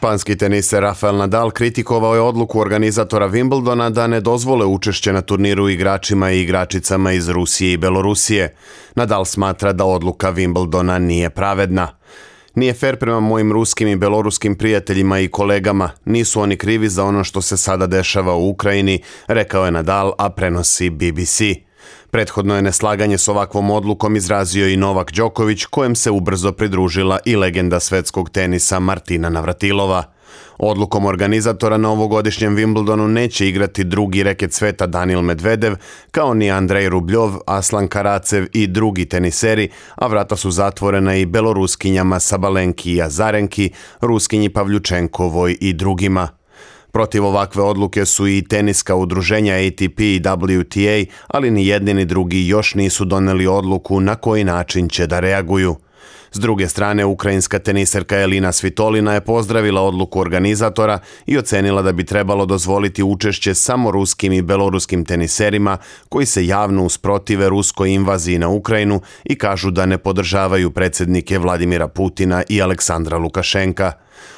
Španski 0.00 0.36
teniser 0.36 0.82
Rafael 0.82 1.16
Nadal 1.16 1.50
kritikovao 1.50 2.14
je 2.14 2.20
odluku 2.20 2.60
organizatora 2.60 3.28
Wimbledona 3.28 3.90
da 3.90 4.06
ne 4.06 4.20
dozvole 4.20 4.66
učešće 4.66 5.12
na 5.12 5.22
turniru 5.22 5.68
igračima 5.68 6.30
i 6.30 6.40
igračicama 6.40 7.12
iz 7.12 7.28
Rusije 7.28 7.72
i 7.72 7.76
Belorusije. 7.76 8.54
Nadal 8.94 9.24
smatra 9.24 9.72
da 9.72 9.84
odluka 9.84 10.32
Wimbledona 10.32 10.98
nije 10.98 11.30
pravedna. 11.30 11.88
Nije 12.54 12.74
fair 12.74 12.96
prema 12.96 13.20
mojim 13.20 13.52
ruskim 13.52 13.88
i 13.88 13.96
beloruskim 13.96 14.56
prijateljima 14.56 15.18
i 15.18 15.28
kolegama. 15.28 15.90
Nisu 16.04 16.40
oni 16.40 16.56
krivi 16.56 16.88
za 16.88 17.04
ono 17.04 17.24
što 17.24 17.42
se 17.42 17.56
sada 17.56 17.86
dešava 17.86 18.34
u 18.34 18.48
Ukrajini, 18.48 19.02
rekao 19.26 19.64
je 19.64 19.70
Nadal, 19.70 20.12
a 20.18 20.30
prenosi 20.30 20.90
BBC. 20.90 21.40
Prethodno 22.10 22.56
je 22.56 22.62
neslaganje 22.62 23.18
s 23.18 23.28
ovakvom 23.28 23.70
odlukom 23.70 24.16
izrazio 24.16 24.68
i 24.68 24.76
Novak 24.76 25.12
Đoković, 25.12 25.64
kojem 25.64 25.96
se 25.96 26.10
ubrzo 26.10 26.52
pridružila 26.52 27.18
i 27.24 27.36
legenda 27.36 27.80
svetskog 27.80 28.30
tenisa 28.30 28.80
Martina 28.80 29.28
Navratilova. 29.28 30.04
Odlukom 30.58 31.06
organizatora 31.06 31.76
na 31.76 31.90
ovogodišnjem 31.90 32.56
Wimbledonu 32.56 33.06
neće 33.06 33.48
igrati 33.48 33.84
drugi 33.84 34.22
reket 34.22 34.52
sveta 34.52 34.86
Daniel 34.86 35.22
Medvedev, 35.22 35.74
kao 36.10 36.34
ni 36.34 36.50
Andrej 36.50 36.88
Rubljov, 36.88 37.38
Aslan 37.46 37.88
Karacev 37.88 38.46
i 38.52 38.66
drugi 38.66 39.06
teniseri, 39.06 39.68
a 39.94 40.06
vrata 40.06 40.36
su 40.36 40.50
zatvorena 40.50 41.16
i 41.16 41.26
beloruskinjama 41.26 42.20
Sabalenki 42.20 42.92
i 42.92 43.02
Azarenki, 43.02 43.70
ruskinji 44.00 44.48
Pavljučenkovoj 44.48 45.56
i 45.60 45.72
drugima. 45.72 46.39
Protiv 46.92 47.24
ovakve 47.26 47.62
odluke 47.62 48.04
su 48.06 48.28
i 48.28 48.42
teniska 48.42 48.94
udruženja 48.94 49.54
ATP 49.54 50.00
i 50.00 50.20
WTA, 50.20 51.06
ali 51.28 51.50
ni 51.50 51.66
jedni 51.66 51.94
ni 51.94 52.04
drugi 52.04 52.46
još 52.46 52.74
nisu 52.74 53.04
doneli 53.04 53.46
odluku 53.46 54.00
na 54.00 54.14
koji 54.14 54.44
način 54.44 54.88
će 54.88 55.06
da 55.06 55.20
reaguju. 55.20 55.76
S 56.32 56.38
druge 56.38 56.68
strane, 56.68 57.04
ukrajinska 57.04 57.58
teniserka 57.58 58.18
Elina 58.18 58.52
Svitolina 58.52 59.14
je 59.14 59.20
pozdravila 59.20 59.82
odluku 59.82 60.20
organizatora 60.20 60.98
i 61.26 61.38
ocenila 61.38 61.82
da 61.82 61.92
bi 61.92 62.04
trebalo 62.04 62.46
dozvoliti 62.46 63.02
učešće 63.02 63.54
samo 63.54 63.90
ruskim 63.90 64.32
i 64.32 64.42
beloruskim 64.42 65.04
teniserima 65.04 65.76
koji 66.08 66.26
se 66.26 66.46
javno 66.46 66.84
usprotive 66.84 67.48
ruskoj 67.48 67.90
invaziji 67.90 68.38
na 68.38 68.48
Ukrajinu 68.48 69.00
i 69.24 69.38
kažu 69.38 69.70
da 69.70 69.86
ne 69.86 69.98
podržavaju 69.98 70.70
predsednike 70.70 71.38
Vladimira 71.38 71.88
Putina 71.88 72.42
i 72.48 72.62
Aleksandra 72.62 73.18
Lukašenka. 73.18 73.92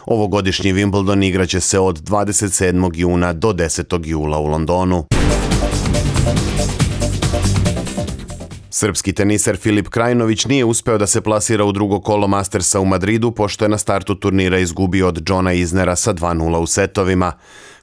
Ovogodišnji 0.06 0.72
Wimbledon 0.72 1.24
igraće 1.24 1.60
se 1.60 1.78
od 1.78 2.02
27. 2.02 2.90
juna 2.94 3.32
do 3.32 3.52
10. 3.52 4.06
jula 4.06 4.38
u 4.38 4.46
Londonu. 4.46 5.04
Srpski 8.82 9.12
teniser 9.12 9.56
Filip 9.56 9.88
Krajnović 9.88 10.46
nije 10.46 10.64
uspeo 10.64 10.98
da 10.98 11.06
se 11.06 11.20
plasira 11.20 11.64
u 11.64 11.72
drugo 11.72 12.00
kolo 12.00 12.26
Mastersa 12.28 12.80
u 12.80 12.84
Madridu, 12.84 13.30
pošto 13.30 13.64
je 13.64 13.68
na 13.68 13.78
startu 13.78 14.14
turnira 14.14 14.58
izgubio 14.58 15.08
od 15.08 15.22
Johna 15.28 15.52
Iznera 15.52 15.96
sa 15.96 16.14
2-0 16.14 16.56
u 16.56 16.66
setovima. 16.66 17.32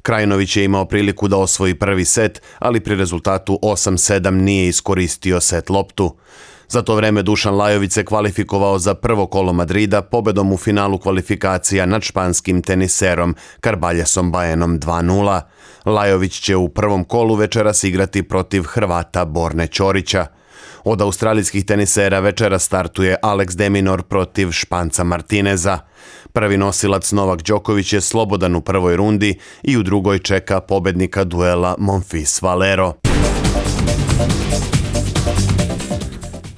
Krajnović 0.01 0.57
je 0.57 0.65
imao 0.65 0.85
priliku 0.85 1.27
da 1.27 1.37
osvoji 1.37 1.75
prvi 1.75 2.05
set, 2.05 2.41
ali 2.59 2.79
pri 2.79 2.95
rezultatu 2.95 3.59
8-7 3.61 4.29
nije 4.29 4.67
iskoristio 4.67 5.39
set 5.39 5.69
loptu. 5.69 6.15
Za 6.69 6.81
to 6.81 6.95
vreme 6.95 7.23
Dušan 7.23 7.55
Lajović 7.55 7.91
se 7.91 8.05
kvalifikovao 8.05 8.79
za 8.79 8.93
prvo 8.93 9.27
kolo 9.27 9.53
Madrida 9.53 10.01
pobedom 10.01 10.51
u 10.53 10.57
finalu 10.57 10.97
kvalifikacija 10.97 11.85
nad 11.85 12.01
španskim 12.01 12.61
teniserom 12.61 13.35
Karbaljasom 13.59 14.31
Bajenom 14.31 14.79
2-0. 14.79 15.41
Lajović 15.85 16.39
će 16.39 16.55
u 16.55 16.69
prvom 16.69 17.03
kolu 17.03 17.35
večeras 17.35 17.83
igrati 17.83 18.23
protiv 18.23 18.63
Hrvata 18.63 19.25
Borne 19.25 19.67
Ćorića. 19.67 20.38
Od 20.83 21.01
australijskih 21.01 21.65
tenisera 21.65 22.19
večera 22.19 22.59
startuje 22.59 23.15
Alex 23.23 23.55
Deminor 23.55 24.03
protiv 24.03 24.51
Španca 24.51 25.03
Martineza. 25.03 25.79
Prvi 26.33 26.57
nosilac 26.57 27.11
Novak 27.11 27.41
Đoković 27.41 27.93
je 27.93 28.01
slobodan 28.01 28.55
u 28.55 28.61
prvoj 28.61 28.95
rundi 28.95 29.39
i 29.63 29.77
u 29.77 29.83
drugoj 29.83 30.19
čeka 30.19 30.61
pobednika 30.61 31.23
duela 31.23 31.75
Monfils 31.79 32.41
Valero. 32.41 32.93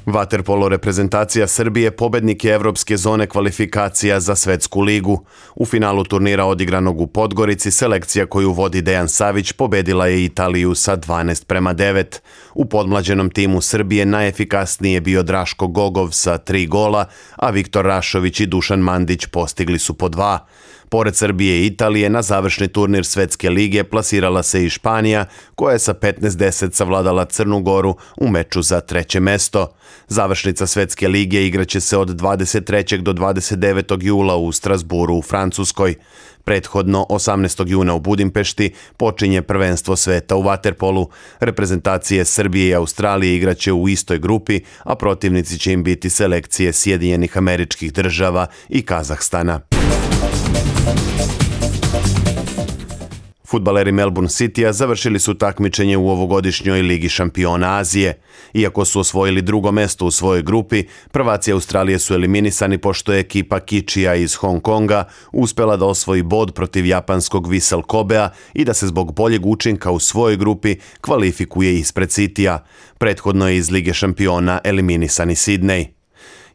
Vaterpolo 0.05 0.69
reprezentacija 0.69 1.47
Srbije 1.47 1.91
pobednik 1.91 2.45
je 2.45 2.53
Evropske 2.53 2.97
zone 2.97 3.27
kvalifikacija 3.27 4.19
za 4.19 4.35
svetsku 4.35 4.81
ligu. 4.81 5.25
U 5.55 5.65
finalu 5.65 6.03
turnira 6.03 6.45
odigranog 6.45 7.01
u 7.01 7.07
Podgorici 7.07 7.71
selekcija 7.71 8.25
koju 8.25 8.51
vodi 8.51 8.81
Dejan 8.81 9.09
Savić 9.09 9.51
pobedila 9.51 10.07
je 10.07 10.25
Italiju 10.25 10.75
sa 10.75 10.97
12 10.97 11.45
prema 11.45 11.73
9. 11.73 12.19
U 12.53 12.65
podmlađenom 12.65 13.29
timu 13.29 13.61
Srbije 13.61 14.05
najefikasniji 14.05 14.93
je 14.93 15.01
bio 15.01 15.23
Draško 15.23 15.67
Gogov 15.67 16.11
sa 16.11 16.37
3 16.37 16.67
gola, 16.67 17.05
a 17.35 17.49
Viktor 17.49 17.85
Rašović 17.85 18.39
i 18.39 18.45
Dušan 18.45 18.79
Mandić 18.79 19.25
postigli 19.25 19.79
su 19.79 19.93
po 19.93 20.09
dva. 20.09 20.45
Pored 20.91 21.15
Srbije 21.15 21.61
i 21.61 21.65
Italije, 21.65 22.09
na 22.09 22.21
završni 22.21 22.67
turnir 22.67 23.05
Svetske 23.05 23.49
lige 23.49 23.83
plasirala 23.83 24.43
se 24.43 24.65
i 24.65 24.69
Španija, 24.69 25.25
koja 25.55 25.73
je 25.73 25.79
sa 25.79 25.93
15-10 25.93 26.73
savladala 26.73 27.25
Crnu 27.25 27.61
Goru 27.61 27.95
u 28.17 28.27
meču 28.27 28.61
za 28.61 28.81
treće 28.81 29.19
mesto. 29.19 29.73
Završnica 30.07 30.67
Svetske 30.67 31.07
lige 31.07 31.45
igraće 31.47 31.79
se 31.79 31.97
od 31.97 32.09
23. 32.09 33.01
do 33.01 33.13
29. 33.13 34.03
jula 34.03 34.35
u 34.35 34.51
Strasburu 34.51 35.15
u 35.15 35.21
Francuskoj. 35.21 35.95
Prethodno 36.43 37.05
18. 37.09 37.67
juna 37.67 37.93
u 37.93 37.99
Budimpešti 37.99 38.73
počinje 38.97 39.41
prvenstvo 39.41 39.95
sveta 39.95 40.35
u 40.35 40.43
Waterpolu. 40.43 41.07
Reprezentacije 41.39 42.25
Srbije 42.25 42.69
i 42.69 42.75
Australije 42.75 43.35
igraće 43.35 43.73
u 43.73 43.89
istoj 43.89 44.19
grupi, 44.19 44.59
a 44.83 44.95
protivnici 44.95 45.59
će 45.59 45.73
im 45.73 45.83
biti 45.83 46.09
selekcije 46.09 46.73
Sjedinjenih 46.73 47.37
američkih 47.37 47.93
država 47.93 48.47
i 48.69 48.81
Kazahstana. 48.81 49.80
Futbaleri 53.51 53.91
Melbourne 53.91 54.29
City-a 54.29 54.73
završili 54.73 55.19
su 55.19 55.33
takmičenje 55.33 55.97
u 55.97 56.09
ovogodišnjoj 56.09 56.81
Ligi 56.81 57.09
šampiona 57.09 57.77
Azije. 57.77 58.21
Iako 58.53 58.85
su 58.85 58.99
osvojili 58.99 59.41
drugo 59.41 59.71
mesto 59.71 60.05
u 60.05 60.11
svojoj 60.11 60.41
grupi, 60.41 60.83
prvaci 61.11 61.51
Australije 61.51 61.99
su 61.99 62.13
eliminisani 62.13 62.77
pošto 62.77 63.13
je 63.13 63.19
ekipa 63.19 63.59
Kičija 63.59 64.15
iz 64.15 64.35
Hong 64.35 64.61
Konga 64.61 65.03
uspela 65.31 65.77
da 65.77 65.85
osvoji 65.85 66.23
bod 66.23 66.53
protiv 66.53 66.85
japanskog 66.85 67.47
Vissel 67.47 67.81
Kobea 67.81 68.29
i 68.53 68.65
da 68.65 68.73
se 68.73 68.87
zbog 68.87 69.15
boljeg 69.15 69.45
učinka 69.45 69.91
u 69.91 69.99
svojoj 69.99 70.37
grupi 70.37 70.75
kvalifikuje 71.01 71.79
ispred 71.79 72.09
City-a. 72.09 72.59
Prethodno 72.97 73.47
je 73.47 73.57
iz 73.57 73.71
Lige 73.71 73.93
šampiona 73.93 74.59
eliminisani 74.63 75.35
Sydney. 75.35 76.00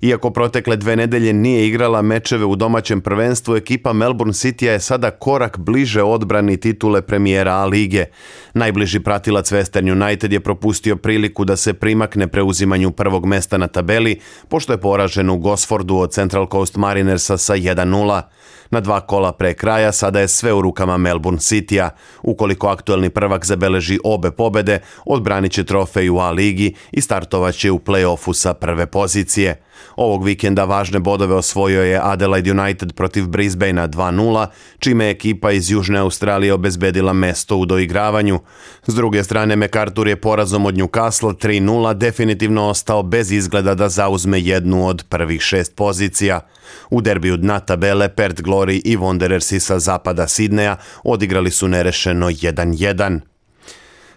Iako 0.01 0.31
protekle 0.31 0.77
dve 0.77 0.97
nedelje 0.97 1.33
nije 1.33 1.67
igrala 1.67 2.03
mečeve 2.03 2.45
u 2.45 2.57
domaćem 2.57 3.01
prvenstvu, 3.01 3.57
ekipa 3.57 3.93
Melbourne 3.93 4.33
City 4.33 4.65
je 4.65 4.81
sada 4.81 5.11
korak 5.11 5.59
bliže 5.59 6.03
odbrani 6.03 6.57
titule 6.57 7.03
premijera 7.03 7.53
A 7.53 7.65
lige. 7.65 8.05
Najbliži 8.55 9.01
pratilac 9.01 9.53
Western 9.53 10.03
United 10.03 10.33
je 10.33 10.41
propustio 10.41 10.97
priliku 10.97 11.45
da 11.45 11.57
se 11.57 11.75
primakne 11.75 12.27
preuzimanju 12.27 12.91
prvog 12.91 13.27
mesta 13.27 13.59
na 13.59 13.67
tabeli, 13.67 14.21
pošto 14.49 14.73
je 14.73 14.81
poražen 14.81 15.31
u 15.31 15.39
Gosfordu 15.39 15.97
od 15.97 16.13
Central 16.13 16.47
Coast 16.51 16.77
Marinersa 16.77 17.37
sa 17.39 17.55
1-0. 17.57 18.23
Na 18.71 18.81
dva 18.81 19.01
kola 19.01 19.33
pre 19.33 19.55
kraja 19.55 19.93
sada 19.93 20.21
je 20.21 20.29
sve 20.29 20.53
u 20.53 20.61
rukama 20.63 20.97
Melbourne 20.97 21.39
City-a. 21.39 21.91
Ukoliko 22.23 22.69
aktuelni 22.69 23.11
prvak 23.11 23.47
zabeleži 23.47 23.99
obe 24.05 24.31
pobede, 24.31 24.81
odbranit 25.05 25.53
će 25.53 25.65
trofej 25.65 26.11
u 26.11 26.19
A 26.19 26.31
ligi 26.31 26.75
i 26.93 27.01
startovaće 27.01 27.71
u 27.71 27.79
play-offu 27.79 28.33
sa 28.33 28.55
prve 28.55 28.87
pozicije. 28.87 29.66
Ovog 29.97 30.25
vikenda 30.25 30.65
važne 30.65 30.99
bodove 30.99 31.35
osvojio 31.35 31.83
je 31.83 32.01
Adelaide 32.03 32.51
United 32.51 32.93
protiv 32.93 33.27
Brisbanea 33.27 33.89
2-0, 33.89 34.47
čime 34.79 35.05
je 35.05 35.11
ekipa 35.11 35.51
iz 35.51 35.71
Južne 35.71 35.99
Australije 35.99 36.53
obezbedila 36.53 37.13
mesto 37.13 37.57
u 37.57 37.67
doigravanju. 37.67 38.41
S 38.87 38.95
druge 38.95 39.25
strane, 39.25 39.57
MacArthur 39.57 40.09
je 40.09 40.17
porazom 40.17 40.67
od 40.67 40.75
Newcastle 40.75 41.35
3-0 41.35 41.95
definitivno 41.95 42.69
ostao 42.69 43.03
bez 43.03 43.33
izgleda 43.33 43.75
da 43.75 43.89
zauzme 43.89 44.41
jednu 44.41 44.87
od 44.87 45.05
prvih 45.09 45.43
šest 45.43 45.77
pozicija. 45.77 46.41
U 46.91 47.01
derbiju 47.01 47.37
dna 47.37 47.61
tabele 47.61 48.09
Perth 48.09 48.43
Glory 48.43 48.81
i 48.85 48.97
Wanderersi 48.97 49.59
sa 49.59 49.79
zapada 49.79 50.29
Sidneja 50.29 50.77
odigrali 51.05 51.51
su 51.51 51.69
nerešeno 51.69 52.27
1-1. 52.31 53.36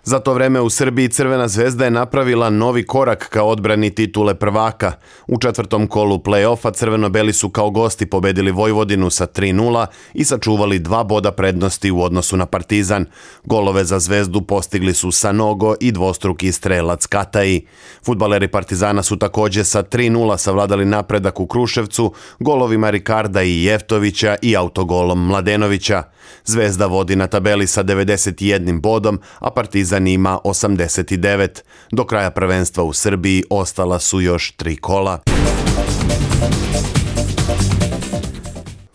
Za 0.09 0.19
to 0.19 0.33
vreme 0.33 0.61
u 0.61 0.69
Srbiji 0.69 1.09
Crvena 1.09 1.47
zvezda 1.47 1.85
je 1.85 1.91
napravila 1.91 2.49
novi 2.49 2.85
korak 2.85 3.29
ka 3.29 3.43
odbrani 3.43 3.95
titule 3.95 4.35
prvaka. 4.35 4.93
U 5.27 5.39
četvrtom 5.39 5.87
kolu 5.87 6.17
play-offa 6.17 6.73
crveno-beli 6.73 7.33
su 7.33 7.49
kao 7.49 7.69
gosti 7.69 8.05
pobedili 8.05 8.51
Vojvodinu 8.51 9.09
sa 9.09 9.27
3-0 9.27 9.85
i 10.13 10.25
sačuvali 10.25 10.79
dva 10.79 11.03
boda 11.03 11.31
prednosti 11.31 11.91
u 11.91 12.01
odnosu 12.01 12.37
na 12.37 12.45
Partizan. 12.45 13.05
Golove 13.43 13.83
za 13.85 13.99
zvezdu 13.99 14.41
postigli 14.41 14.93
su 14.93 15.11
Sanogo 15.11 15.75
i 15.79 15.91
dvostruki 15.91 16.51
strelac 16.51 17.05
Kataji. 17.05 17.65
Futbaleri 18.05 18.47
Partizana 18.47 19.03
su 19.03 19.19
takođe 19.19 19.63
sa 19.63 19.83
3-0 19.83 20.37
savladali 20.37 20.85
napredak 20.85 21.39
u 21.39 21.47
Kruševcu, 21.47 22.13
golovima 22.39 22.89
Rikarda 22.89 23.43
i 23.43 23.63
Jeftovića 23.63 24.35
i 24.41 24.55
autogolom 24.55 25.27
Mladenovića. 25.27 26.03
Zvezda 26.45 26.85
vodi 26.85 27.15
na 27.15 27.27
tabeli 27.27 27.67
sa 27.67 27.83
91 27.83 28.81
bodom, 28.81 29.19
a 29.39 29.51
Partizan 29.51 29.98
ima 30.07 30.39
89. 30.43 31.61
Do 31.91 32.05
kraja 32.05 32.31
prvenstva 32.31 32.83
u 32.83 32.93
Srbiji 32.93 33.43
ostala 33.49 33.99
su 33.99 34.21
još 34.21 34.51
tri 34.51 34.75
kola. 34.75 35.19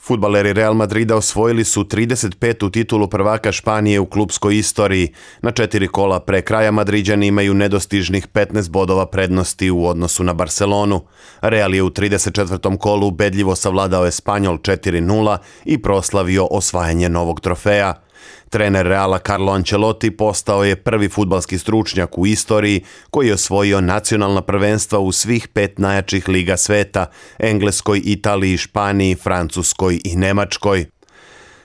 Futbaleri 0.07 0.53
Real 0.53 0.75
Madrida 0.75 1.17
osvojili 1.17 1.65
su 1.65 1.85
35. 1.85 2.71
titulu 2.71 3.09
prvaka 3.09 3.53
Španije 3.53 4.01
u 4.01 4.07
klubskoj 4.07 4.59
istoriji. 4.59 5.13
Na 5.43 5.51
četiri 5.51 5.89
kola 5.89 6.21
pre 6.21 6.43
kraja 6.43 6.71
Madriđani 6.71 7.27
imaju 7.27 7.55
nedostižnih 7.55 8.29
15 8.29 8.71
bodova 8.71 9.07
prednosti 9.07 9.71
u 9.71 9.87
odnosu 9.87 10.25
na 10.25 10.33
Barcelonu. 10.33 11.01
Real 11.41 11.75
je 11.75 11.83
u 11.83 11.91
34. 11.91 12.79
kolu 12.79 13.11
bedljivo 13.11 13.57
savladao 13.57 14.07
Espanjol 14.07 14.59
4-0 14.59 15.37
i 15.65 15.83
proslavio 15.83 16.47
osvajanje 16.51 17.09
novog 17.09 17.41
trofeja. 17.41 18.04
Trener 18.51 18.87
Reala 18.87 19.19
Carlo 19.19 19.53
Ancelotti 19.53 20.11
postao 20.11 20.65
je 20.65 20.77
prvi 20.77 21.09
futbalski 21.09 21.59
stručnjak 21.59 22.19
u 22.19 22.27
istoriji 22.27 22.85
koji 23.11 23.27
je 23.27 23.35
osvojio 23.35 23.81
nacionalna 23.81 24.43
prvenstva 24.43 24.99
u 24.99 25.13
svih 25.13 25.49
pet 25.49 25.79
najjačih 25.79 26.29
liga 26.29 26.57
sveta, 26.57 27.07
Engleskoj, 27.39 28.03
Italiji, 28.05 28.57
Španiji, 28.57 29.15
Francuskoj 29.15 30.01
i 30.05 30.17
Nemačkoj. 30.17 30.87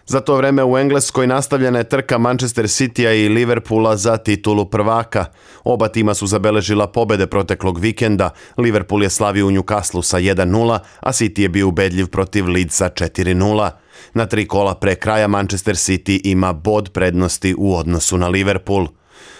Za 0.09 0.21
to 0.21 0.35
vreme 0.35 0.63
u 0.63 0.77
Engleskoj 0.77 1.27
nastavljena 1.27 1.77
je 1.77 1.89
trka 1.89 2.17
Manchester 2.17 2.69
Citya 2.69 3.13
i 3.13 3.29
Liverpoola 3.29 3.97
za 3.97 4.17
titulu 4.17 4.65
prvaka. 4.65 5.25
Oba 5.63 5.87
tima 5.87 6.13
su 6.13 6.27
zabeležila 6.27 6.87
pobede 6.87 7.27
proteklog 7.27 7.79
vikenda. 7.79 8.29
Liverpool 8.57 9.03
je 9.03 9.09
slavio 9.09 9.47
u 9.47 9.51
Newcastle 9.51 10.01
sa 10.01 10.17
1-0, 10.17 10.79
a 10.99 11.11
City 11.11 11.41
je 11.41 11.49
bio 11.49 11.67
ubedljiv 11.67 12.07
protiv 12.07 12.47
Leedsa 12.47 12.89
4-0. 12.89 13.69
Na 14.13 14.25
tri 14.25 14.47
kola 14.47 14.75
pre 14.75 14.95
kraja 14.95 15.27
Manchester 15.27 15.75
City 15.75 16.21
ima 16.23 16.53
bod 16.53 16.89
prednosti 16.93 17.55
u 17.57 17.75
odnosu 17.75 18.17
na 18.17 18.27
Liverpool. 18.27 18.87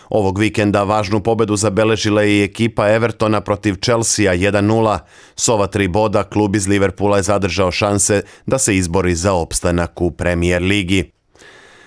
Ovog 0.10 0.40
vikenda 0.40 0.84
važnu 0.84 1.20
pobedu 1.24 1.56
zabeležila 1.56 2.22
je 2.22 2.40
i 2.40 2.44
ekipa 2.44 2.88
Evertona 2.90 3.42
protiv 3.42 3.76
Chelsea 3.82 4.34
1-0. 4.34 4.98
S 5.36 5.50
ova 5.50 5.68
tri 5.68 5.88
boda 5.88 6.24
klub 6.24 6.56
iz 6.56 6.68
Liverpoola 6.68 7.18
je 7.18 7.24
zadržao 7.24 7.72
šanse 7.72 8.22
da 8.46 8.58
se 8.58 8.78
izbori 8.78 9.16
za 9.16 9.34
opstanak 9.34 10.02
u 10.02 10.12
Premier 10.12 10.62
ligi. 10.62 11.12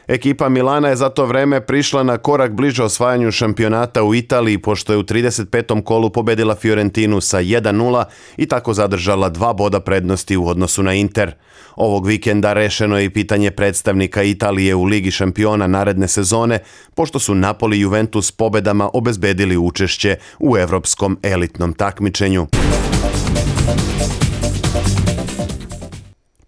Ekipa 0.08 0.48
Milana 0.48 0.88
je 0.88 0.96
za 0.96 1.08
to 1.08 1.26
vreme 1.26 1.60
prišla 1.60 2.02
na 2.02 2.18
korak 2.18 2.52
bliže 2.52 2.82
osvajanju 2.82 3.30
šampionata 3.30 4.02
u 4.02 4.14
Italiji 4.14 4.58
pošto 4.58 4.92
je 4.92 4.98
u 4.98 5.02
35. 5.02 5.82
kolu 5.82 6.10
pobedila 6.10 6.54
Fiorentinu 6.54 7.20
sa 7.20 7.38
1-0 7.38 8.04
i 8.36 8.46
tako 8.46 8.74
zadržala 8.74 9.28
dva 9.28 9.52
boda 9.52 9.80
prednosti 9.80 10.36
u 10.36 10.48
odnosu 10.48 10.82
na 10.82 10.94
Inter. 10.94 11.32
Ovog 11.76 12.06
vikenda 12.06 12.52
rešeno 12.52 12.98
je 12.98 13.04
i 13.04 13.10
pitanje 13.10 13.50
predstavnika 13.50 14.22
Italije 14.22 14.74
u 14.74 14.84
Ligi 14.84 15.10
šampiona 15.10 15.66
naredne 15.66 16.08
sezone, 16.08 16.58
pošto 16.94 17.18
su 17.18 17.34
Napoli 17.34 17.76
i 17.76 17.80
Juventus 17.80 18.32
pobedama 18.32 18.90
obezbedili 18.92 19.56
učešće 19.56 20.16
u 20.38 20.56
evropskom 20.56 21.18
elitnom 21.22 21.72
takmičenju. 21.72 22.46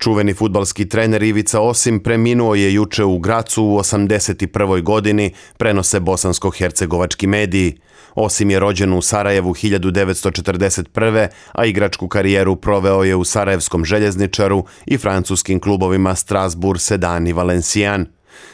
Čuveni 0.05 0.35
futbalski 0.35 0.89
trener 0.89 1.23
Ivica 1.23 1.61
Osim 1.61 2.01
preminuo 2.03 2.55
je 2.55 2.75
juče 2.75 3.05
u 3.05 3.19
Gracu 3.19 3.65
u 3.65 3.79
81. 3.79 4.83
godini, 4.83 5.33
prenose 5.57 6.01
bosansko-hercegovački 6.01 7.27
mediji. 7.27 7.79
Osim 8.15 8.51
je 8.51 8.59
rođen 8.59 8.93
u 8.93 9.03
Sarajevu 9.03 9.55
1941. 9.55 11.29
a 11.53 11.65
igračku 11.65 12.09
karijeru 12.09 12.57
proveo 12.57 13.05
je 13.05 13.17
u 13.17 13.25
Sarajevskom 13.25 13.85
željezničaru 13.85 14.65
i 14.87 14.99
francuskim 14.99 15.61
klubovima 15.61 16.15
Strasbourg, 16.15 16.81
Sedan 16.81 17.27
i 17.27 17.33
Valencijan. 17.33 18.07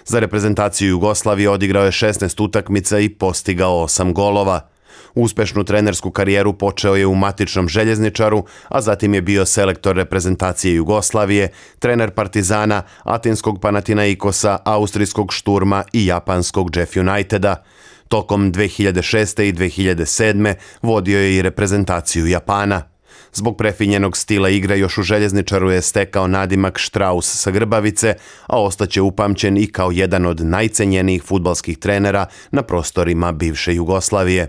Za 0.05 0.19
reprezentaciju 0.19 0.89
Jugoslavije 0.89 1.51
odigrao 1.51 1.85
je 1.85 1.91
16 1.91 2.45
utakmica 2.45 2.99
i 2.99 3.09
postigao 3.09 3.85
8 3.85 4.13
golova. 4.13 4.70
Uspešnu 5.15 5.65
trenersku 5.65 6.11
karijeru 6.11 6.53
počeo 6.53 6.97
je 6.97 7.07
u 7.07 7.15
matičnom 7.15 7.69
željezničaru, 7.69 8.45
a 8.69 8.81
zatim 8.81 9.15
je 9.15 9.23
bio 9.23 9.47
selektor 9.47 9.97
reprezentacije 9.97 10.75
Jugoslavije, 10.75 11.49
trener 11.79 12.11
Partizana, 12.11 12.83
Atinskog 13.03 13.61
Panathinaikosa, 13.61 14.59
Austrijskog 14.65 15.33
Šturma 15.33 15.85
i 15.93 16.07
Japanskog 16.07 16.77
Jeff 16.77 16.97
Uniteda. 16.97 17.65
Tokom 18.09 18.53
2006. 18.53 19.43
i 19.43 19.53
2007. 19.53 20.55
vodio 20.83 21.19
je 21.19 21.37
i 21.37 21.43
reprezentaciju 21.43 22.27
Japana. 22.27 22.83
Zbog 23.33 23.57
prefinjenog 23.57 24.17
stila 24.17 24.49
igre 24.49 24.79
još 24.79 24.99
u 24.99 25.03
željezničaru 25.03 25.71
je 25.71 25.83
stekao 25.83 26.27
nadimak 26.27 26.79
Štraus 26.79 27.41
sa 27.43 27.51
Grbavice, 27.51 28.15
a 28.47 28.63
ostaće 28.63 29.01
upamćen 29.01 29.57
i 29.57 29.67
kao 29.67 29.91
jedan 29.91 30.27
od 30.27 30.41
najcenjenijih 30.41 31.23
futbalskih 31.23 31.79
trenera 31.79 32.27
na 32.51 32.63
prostorima 32.63 33.33
bivše 33.33 33.75
Jugoslavije. 33.75 34.49